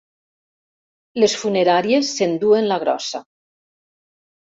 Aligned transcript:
Les 1.23 1.35
funeràries 1.41 2.13
s'enduen 2.21 2.65
la 2.71 2.79
grossa. 2.85 3.23